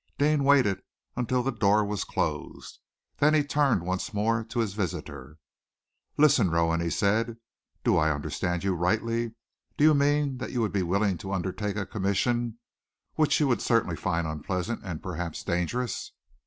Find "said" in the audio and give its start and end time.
6.89-7.37